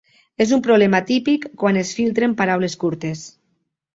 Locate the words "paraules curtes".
2.41-3.25